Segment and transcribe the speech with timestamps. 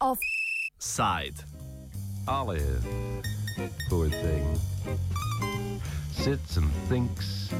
[0.00, 1.44] Offside.
[2.26, 2.84] Olive,
[3.90, 4.58] poor thing,
[6.12, 7.50] sits and thinks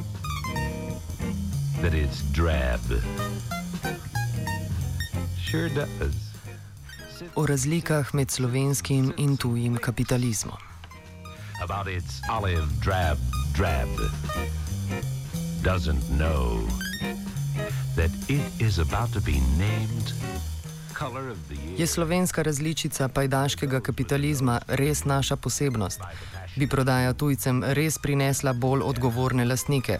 [1.81, 2.81] that it's drab.
[5.37, 6.15] Sure does.
[7.35, 10.57] O razlikah med slovenskim in tujim kapitalizmom.
[11.61, 13.17] About its olive drab
[13.53, 13.89] drab.
[15.63, 16.61] Doesn't know
[17.95, 20.13] that it is about to be named
[20.93, 21.79] color of the year.
[21.79, 26.01] Je slovenska različica pajdaškega kapitalizma res naša posebnost?
[26.55, 29.99] Bi prodaja tujcem res prinesla bolj odgovorne lastnike?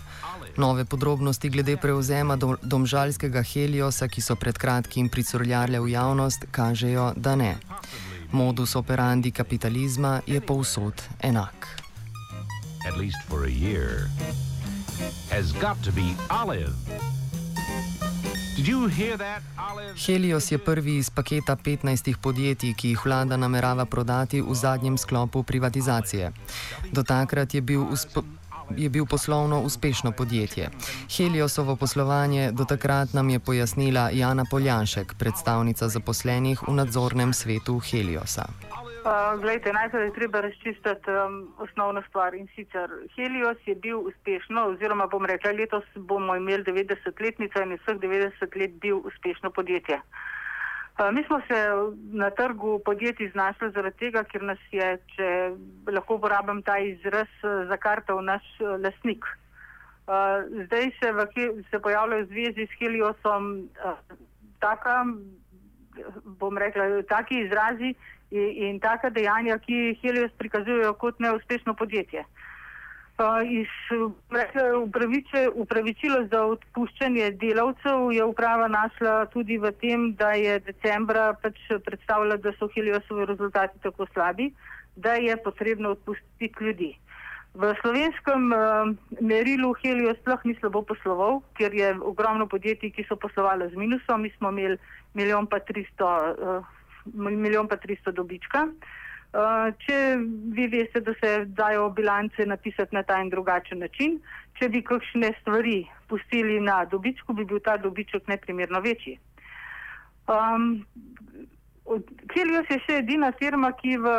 [0.57, 7.13] Nove podrobnosti glede prevzema dom domžalskega Heliosa, ki so pred kratkim pricurljale v javnost, kažejo,
[7.15, 7.57] da ne.
[8.31, 11.67] Modus operandi kapitalizma je povsod enak.
[12.87, 14.07] at least for a year,
[15.29, 16.73] has got to be Olive.
[20.05, 25.43] Helios je prvi iz paketa 15 podjetij, ki jih vlada namerava prodati v zadnjem sklopu
[25.43, 26.31] privatizacije.
[26.91, 28.17] Do takrat je bil, usp
[28.77, 30.69] je bil poslovno uspešno podjetje.
[31.17, 38.45] Heliosovo poslovanje do takrat nam je pojasnila Jana Poljanšek, predstavnica zaposlenih v nadzornem svetu Heliosa.
[39.39, 45.07] Glejte, najprej je treba razčistiti um, osnovno stvar in sicer Helios je bil uspešno, oziroma
[45.07, 50.01] bom rekla, letos bomo imeli 90-letnico in vseh 90 let bil uspešno podjetje.
[50.99, 51.59] Uh, mi smo se
[52.11, 55.29] na trgu podjetij znašli zaradi tega, ker nas je, če
[55.87, 57.31] lahko uporabim ta izraz,
[57.71, 59.23] zakartal naš uh, lasnik.
[60.07, 61.27] Uh, zdaj se, v,
[61.71, 63.95] se pojavljajo v zvezi s Heliosom uh,
[64.59, 65.05] taka,
[66.23, 67.95] bom rekla, taki izrazi
[68.31, 72.25] in, in taka dejanja, ki Helios prikazujejo kot neuspešno podjetje.
[73.17, 73.71] Uh, iz,
[74.83, 81.57] upraviče, upravičilo za odpuščanje delavcev je uprava našla tudi v tem, da je decembra pač
[81.85, 84.51] predstavila, da so Heliosovi rezultati tako slabi,
[84.95, 86.91] da je potrebno odpustiti ljudi.
[87.57, 93.17] V slovenskem uh, merilu Helios sploh ni slabo posloval, ker je ogromno podjetij, ki so
[93.17, 94.77] poslovali z minusom, mi smo imeli
[95.17, 95.87] milijon pa 300,
[96.37, 96.76] uh,
[97.13, 98.67] milijon pa 300 dobička.
[99.27, 100.17] Uh, če
[100.55, 104.21] vi veste, da se dajo bilance napisati na ta in drugačen način,
[104.55, 109.17] če bi kakšne stvari pustili na dobičku, bi bil ta dobiček neprimerno večji.
[110.31, 110.85] Um,
[112.33, 114.13] Helios je še edina firma, ki v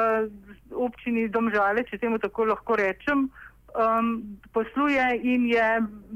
[0.72, 3.26] občini Domžale, če temu tako lahko rečem,
[3.76, 4.12] um,
[4.56, 5.66] posluje in je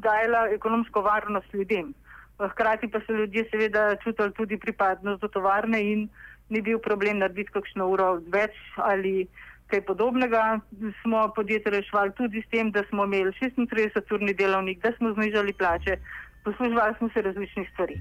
[0.04, 1.92] dajala ekonomsko varnost ljudem.
[2.40, 6.08] Hkrati pa so ljudje seveda čutili tudi pripadnost do tovarne in
[6.52, 9.26] ni bil problem narediti kakšno uro več ali
[9.72, 10.60] kaj podobnega.
[11.00, 15.96] Smo podjetje reševali tudi s tem, da smo imeli 36-urni delovnik, da smo znižali plače,
[16.44, 17.98] posluževali smo se različnih stvari.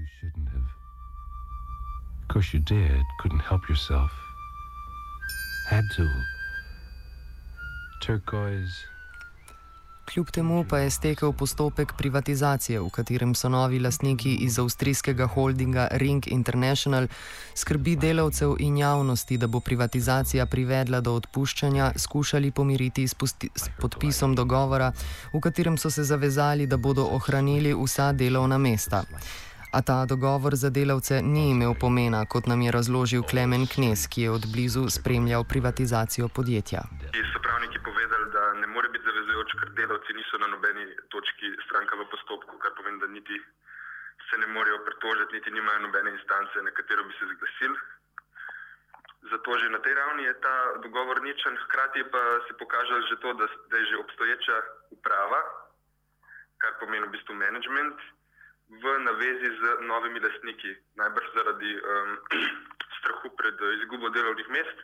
[2.32, 3.04] Course you did.
[3.20, 4.12] Couldn't help yourself.
[5.68, 6.06] Had to.
[8.00, 8.91] Turquoise.
[10.04, 15.88] Kljub temu pa je stekel postopek privatizacije, v katerem so novi lastniki iz avstrijskega holdinga
[15.90, 17.06] Ring International
[17.54, 23.14] skrbi delavcev in javnosti, da bo privatizacija privedla do odpuščanja, skušali pomiriti s,
[23.54, 24.92] s podpisom dogovora,
[25.32, 29.04] v katerem so se zavezali, da bodo ohranili vsa delovna mesta.
[29.72, 34.22] A ta dogovor za delavce ni imel pomena, kot nam je razložil Klemen Knes, ki
[34.22, 36.82] je od blizu spremljal privatizacijo podjetja.
[37.12, 38.88] Ki so pravniki povedali, da ne more
[39.42, 43.40] zavezujoč, ker delavci niso na nobeni točki stranka v postopku, kar pomeni, da niti
[44.30, 47.78] se ne morejo pritožiti, niti nimajo nobene instance, na katero bi se zglasili.
[49.30, 53.32] Zato že na tej ravni je ta dogovor ničen, hkrati pa se pokaže že to,
[53.34, 55.40] da, da je že obstoječa uprava,
[56.58, 57.98] kar pomeni v bistvu management,
[58.68, 62.18] v navezi z novimi lastniki, najbrž zaradi um,
[62.98, 64.78] strahu pred eh, izgubo delovnih mest.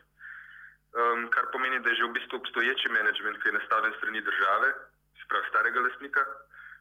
[0.89, 4.69] Um, kar pomeni, da je že v bistvu obstoječi menedžment, ki je nastavljen strani države,
[5.19, 6.23] se pravi starega lastnika.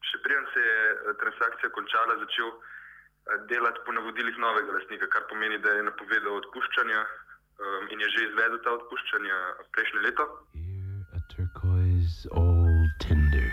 [0.09, 5.29] Še preden se je eh, transakcija končala, začel eh, delati po navodilih novega lastnika, kar
[5.29, 9.39] pomeni, da je napovedal odpuščanja um, in je že izvedel ta odpuščanja
[9.77, 10.29] prejšnje leto.
[11.37, 13.53] Turquoise old tinder,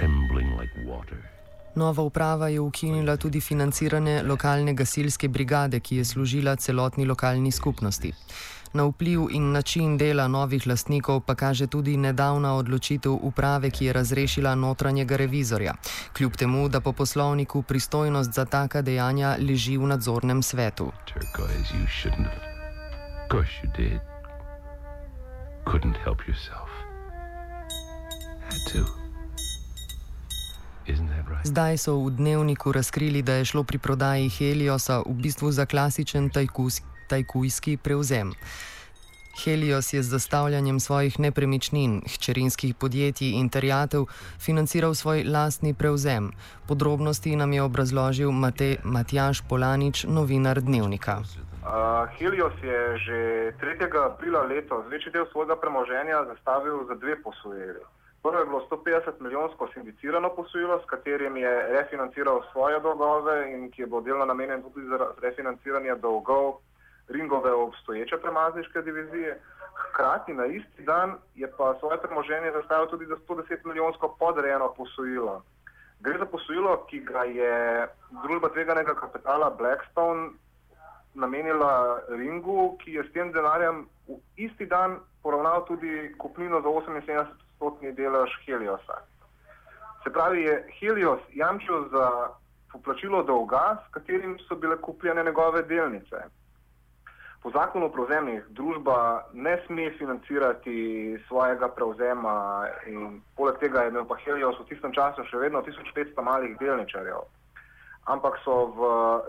[0.00, 1.35] trembling like water.
[1.76, 8.12] Nova uprava je ukinila tudi financiranje lokalne gasilske brigade, ki je služila celotni lokalni skupnosti.
[8.72, 13.92] Na vpliv in način dela novih lastnikov pa kaže tudi nedavna odločitev uprave, ki je
[13.92, 15.74] razrešila notranjega revizorja,
[16.12, 20.92] kljub temu, da po poslovniku pristojnost za taka dejanja leži v nadzornem svetu.
[21.06, 22.46] Turquoise, you shouldn't have.
[23.24, 24.00] Of course you did.
[25.64, 26.70] Couldn't help yourself.
[28.48, 29.05] Had to.
[31.44, 36.30] Zdaj so v dnevniku razkrili, da je šlo pri prodaji Heliosa v bistvu za klasičen
[37.08, 38.32] tajkujski prevzem.
[39.44, 44.06] Helios je z zastavljanjem svojih nepremičnin, hčerinskih podjetij in terjatev
[44.40, 46.32] financiral svoj lastni prevzem.
[46.68, 51.20] Podrobnosti nam je obrazložil Mate, Matjaš Polanič, novinar Dnevnika.
[51.20, 53.18] Uh, Helios je že
[53.60, 53.90] 3.
[54.06, 57.80] aprila letos večji del svojega premoženja zastavil za dve posojili.
[58.26, 63.82] Prvo je bilo 150 milijonsko sindicirano posojilo, s katerim je refinanciral svoje dolgove in ki
[63.82, 66.54] je bil delno namenjen tudi za refinanciranje dolgov
[67.08, 69.40] ringove obstoječe premazniške divizije.
[69.74, 75.42] Hkrati na isti dan je pa svoje premoženje zastavil tudi za 110 milijonsko podrejeno posojilo.
[76.00, 77.86] Gre za posojilo, ki ga je
[78.22, 80.30] družba tveganega kapitala Blackstone
[81.14, 86.68] namenila Ringu, ki je s tem denarjem v isti dan poravnal tudi kupnino za
[87.56, 89.02] 78-stotni delež Heliosa.
[90.04, 92.28] Se pravi, je Helios jamčil za
[92.72, 96.16] poplačilo dolga, s katerim so bile kupljene njegove delnice.
[97.42, 104.04] Po zakonu o prevzemih družba ne sme financirati svojega prevzema in poleg tega je imel
[104.04, 107.22] pa Helios v tistem času še vedno 1500 malih delničarjev.
[108.06, 108.80] Ampak so v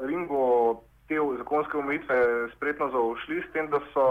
[0.10, 4.08] ringu te zakonske omejitve spretno zaušli s tem, da so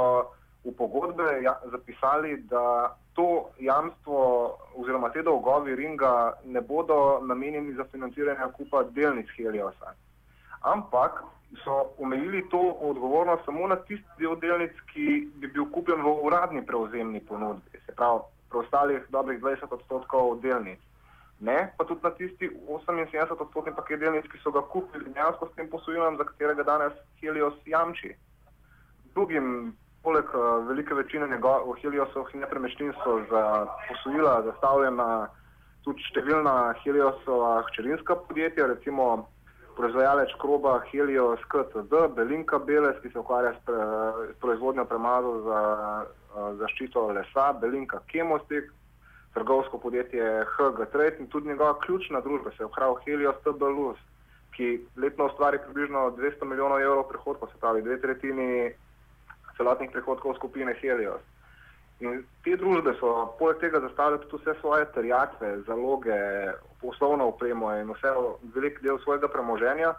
[0.64, 4.18] v pogodbe ja, zapisali, da to jamstvo
[4.76, 9.94] oziroma te dolgovi ringa ne bodo namenjeni za financiranje kupa delnic Heliosa.
[10.60, 11.22] Ampak
[11.64, 16.66] so omejili to odgovornost samo na tisti del delnic, ki bi bil kupljen v uradni
[16.66, 18.20] prevzemni ponudbi, se pravi,
[18.50, 20.78] preostalih dobrih 20 odstotkov delnic.
[21.40, 25.56] Ne, pa tudi na tisti 78 odstotni paket delnic, ki so ga kupili dejansko s
[25.56, 28.14] tem posojilom, za katerega danes Helios jamči.
[29.14, 35.08] Drugim, poleg uh, velike večine njegovih Heliosovih nepremičnin so za posojila zastavljena
[35.82, 39.26] tudi številna Heliosova hčerinska podjetja, recimo
[39.76, 43.82] proizvajalec kroba Helios KTD, Belinka Beles, ki se ukvarja s, pre,
[44.30, 45.60] s proizvodnjo premazov za
[46.62, 48.70] zaščito lesa, Belinka Chemostik,
[49.34, 53.98] trgovsko podjetje HG Trade in tudi njegova ključna družba se je ukvarjal Helios TBLUS,
[54.56, 54.72] ki
[55.02, 58.50] letno ustvari približno 200 milijonov evrov prihodkov, se pravi dve tretjini
[59.56, 61.22] celotnih prihodkov skupine Helios.
[62.04, 66.18] In te družbe so poleg tega zastavile tudi vse svoje terjatve, zaloge,
[66.82, 68.12] poslovno opremo in vse
[68.54, 69.94] velik del svojega premoženja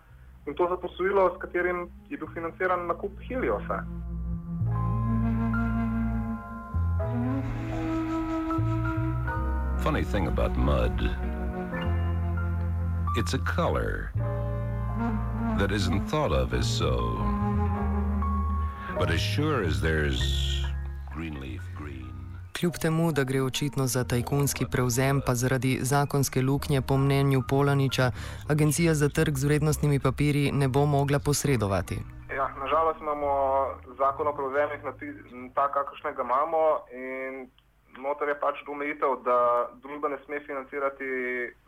[0.48, 3.84] in to za posojilo, s katerim je bil financiran nakup Heliosa.
[9.84, 11.10] Funny thing about mud.
[13.18, 14.12] It's a color
[15.58, 17.37] that isn't thought of as so.
[22.60, 28.12] Kljub temu, da gre očitno za tajkunski prevzem, pa zaradi zakonske luknje, po mnenju Polaniča,
[28.50, 31.96] agencija za trg z vrednostnimi papiri ne bo mogla posredovati.
[32.36, 33.30] Ja, nažalost imamo
[33.98, 34.94] zakon o prevzemih na
[35.56, 36.58] tak, kakršnega imamo.
[37.98, 41.06] Notor je pač omejitev, da družba ne sme financirati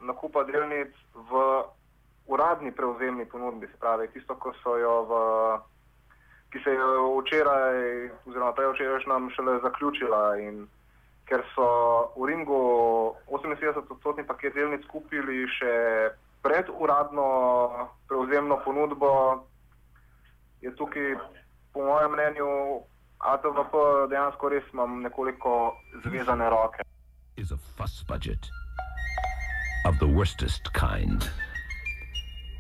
[0.02, 1.64] nakupa delnic v
[2.26, 5.14] uradni prevzemni ponudbi, se pravi tisto, ko so jo v
[6.50, 6.86] ki se je
[7.22, 7.78] včeraj,
[8.26, 10.38] oziroma prej včeraj, nam šele zaključila.
[10.42, 10.68] In
[11.30, 11.68] ker so
[12.18, 12.62] v Ringu
[13.30, 15.74] 78-odstotni paket delnic kupili še
[16.42, 17.26] pred uradno
[18.10, 19.46] prevzemno ponudbo,
[20.62, 21.16] je tukaj,
[21.74, 22.50] po mojem mnenju,
[23.20, 23.74] ATVP
[24.10, 25.76] dejansko res imam nekoliko
[26.06, 26.82] zvezane roke.
[27.38, 28.50] Is a fuss budget
[29.86, 31.30] of the worstest kind.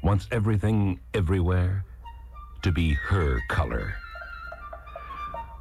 [0.04, 1.84] Wants everything everywhere.
[2.62, 3.94] To be her color.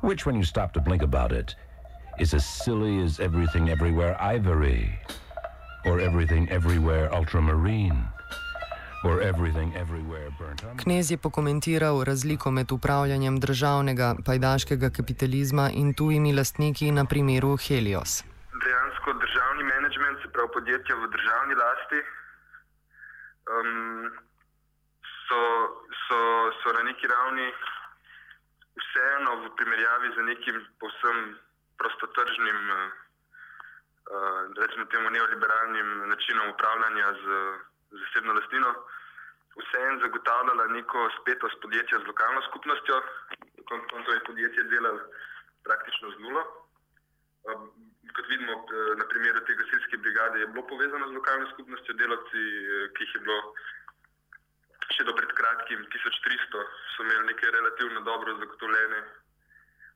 [0.00, 1.54] Which, when you stop to blink about it,
[2.18, 4.98] is as silly as everything everywhere ivory,
[5.84, 8.08] or everything everywhere ultramarine.
[10.76, 18.24] Knez je pokomentiral razliko med upravljanjem državnega pajdaškega kapitalizma in tujimi lastniki na primeru Helios.
[18.64, 22.00] Dejansko državni menedžment, se pravi podjetja v državni lasti,
[23.54, 24.10] um,
[25.26, 25.38] so,
[26.08, 26.18] so,
[26.62, 27.52] so na neki ravni
[28.80, 31.38] vseeno v primerjavi z nekim povsem
[31.78, 32.90] prostotržnim, uh,
[34.56, 37.26] recimo temu neoliberalnim načinom upravljanja z
[38.00, 38.72] zasebno lastnino,
[39.58, 43.02] vseeno zagotavljala neko spetost podjetja z lokalno skupnostjo,
[43.68, 45.00] konto je podjetje delalo
[45.64, 46.42] praktično z nulo.
[47.44, 47.68] Uh,
[48.16, 48.54] kot vidimo
[48.96, 52.40] na primeru te gasilske brigade, je bilo povezano z lokalno skupnostjo, delavci,
[52.94, 53.54] ki jih je bilo
[55.08, 59.00] do pred kratkim, 1300, so imeli neke relativno dobro zagotovljene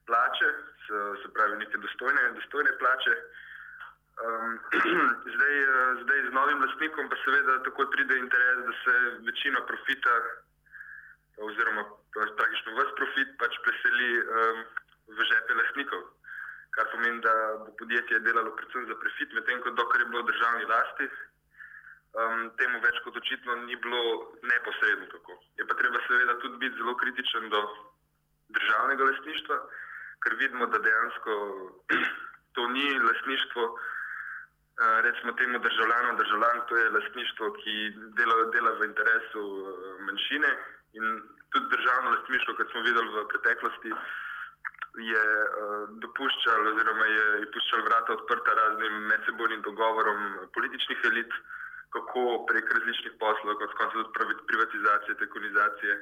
[0.09, 0.49] plače,
[0.85, 3.15] se, se pravi, neke dostojne, dostojne plače.
[4.25, 4.53] Um,
[5.35, 5.55] zdaj,
[6.03, 8.95] zdaj z novim lastnikom pa seveda tako pride interes, da se
[9.29, 10.15] večina profita
[11.47, 14.59] oziroma praktično vse profit pač preseli um,
[15.17, 16.03] v žepe lastnikov.
[16.73, 20.31] Kar pomeni, da bo podjetje delalo predvsem za profit, medtem ko dokler je bilo v
[20.33, 21.09] državni lasti,
[22.21, 24.03] um, temu več kot očitno ni bilo
[24.43, 25.39] neposredno tako.
[25.61, 27.63] Je pa treba seveda tudi biti zelo kritičen do
[28.57, 29.59] državnega lastništva,
[30.25, 31.39] ker vidimo, da dejansko
[32.57, 33.67] to ni lastništvo.
[34.83, 37.75] Uh, recimo temu državljanom, državljan, to je lastništvo, ki
[38.19, 40.53] dela, dela v interesu uh, manjšine
[40.99, 41.05] in
[41.53, 43.93] tudi državno lastništvo, kot smo videli v preteklosti,
[45.13, 50.25] je uh, dopuščalo oziroma je, je puščalo vrata odprta raznim medsebojnim dogovorom
[50.57, 51.37] političnih elit,
[51.95, 53.73] kako prek različnih poslov, kot
[54.51, 55.95] privatizacije, tekonizacije,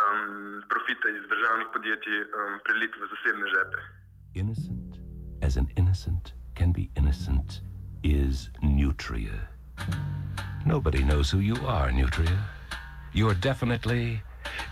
[0.00, 3.80] um, profite iz državnih podjetij um, preliti v zasebne žepe.
[4.42, 4.90] Innocent
[5.46, 6.24] as an innocent
[6.58, 7.48] can be innocent
[8.02, 9.38] is Nutria.
[10.66, 12.38] Nobody knows who you are, Nutria.
[13.12, 14.22] You're definitely,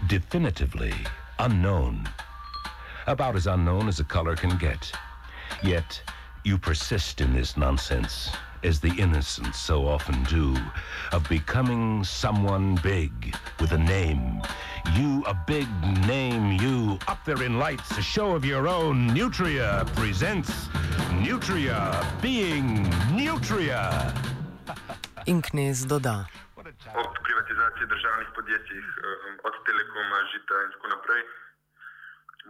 [0.09, 0.95] definitively
[1.39, 2.09] unknown.
[3.07, 4.93] About as unknown as a color can get.
[5.63, 6.03] Yet,
[6.45, 8.31] you persist in this nonsense
[8.65, 10.57] as the innocents so often do,
[11.13, 14.41] of becoming someone big with a name.
[14.95, 15.69] You, a big
[16.07, 19.09] name, you, up there in lights, a show of your own.
[19.15, 20.51] Nutria presents
[21.21, 21.79] Nutria
[22.21, 24.15] being Nutria.
[25.27, 26.27] In knez doda.
[26.57, 31.23] Ob privatizaciji državnih podjetij, eh, od Telekoma, Žita in tako naprej,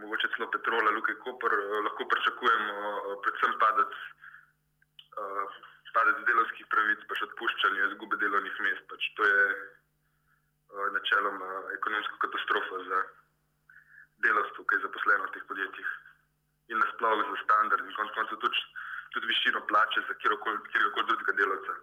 [0.01, 3.93] mogoče celo Petrola, Luke Koper, eh, lahko pričakujemo eh, predvsem padec
[5.93, 8.85] padec delovskih pravic, pač odpuščanje, izgube delovnih mest.
[8.91, 13.01] Pač to je uh, načeloma ekonomska katastrofa za
[14.25, 15.93] delovstvo, ki je zaposleno v teh podjetjih
[16.71, 18.61] in nasplošno za standard in konec koncev tudi,
[19.15, 21.75] tudi višino plače za kjerkoli drugega delovca.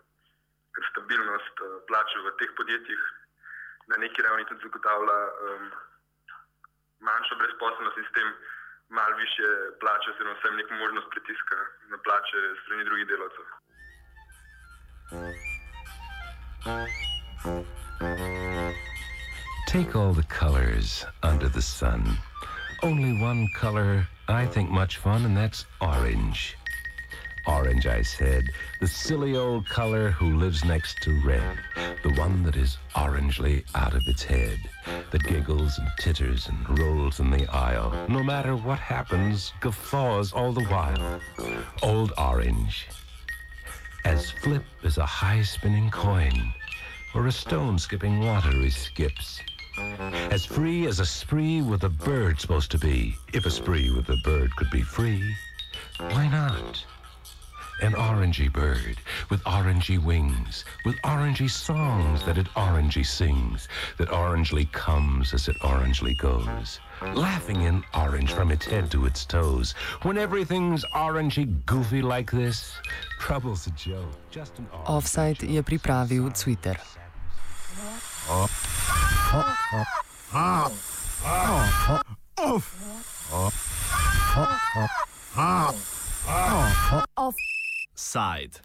[0.75, 3.09] Ker stabilnost uh, plače v teh podjetjih
[3.91, 5.71] na neki ravni tudi zagotavlja um,
[7.07, 8.29] manjšo brezposobnost in s tem
[8.91, 9.47] malo više
[9.81, 11.59] plače, oziroma vsem neko možnost pritiska
[11.93, 13.47] na plače strani drugih delovcev.
[19.67, 22.19] Take all the colors under the sun.
[22.83, 26.57] Only one color I think much fun, and that's orange.
[27.47, 28.45] Orange, I said,
[28.81, 31.59] the silly old color who lives next to red,
[32.05, 34.59] the one that is orangely out of its head,
[35.11, 40.53] that giggles and titters and rolls in the aisle, no matter what happens, guffaws all
[40.53, 41.21] the while.
[41.83, 42.87] Old Orange
[44.05, 46.53] as flip as a high spinning coin,
[47.15, 49.41] or a stone skipping water skips.
[50.31, 53.15] As free as a spree with a bird supposed to be.
[53.33, 55.35] If a spree with a bird could be free,
[55.99, 56.85] why not?
[57.83, 58.97] an orangey bird
[59.31, 63.69] with orangey wings, with orangey songs that it orangey sings,
[63.99, 66.81] that orangely comes as it orangely goes,
[67.15, 69.73] laughing in orange from its head to its toes.
[70.03, 72.73] When everything's orangey goofy like this,
[73.19, 74.13] trouble's a joke.
[74.31, 76.77] Just an Offside je pripravil Twitter.
[78.29, 78.67] Off.
[87.17, 87.35] Off
[88.01, 88.57] side.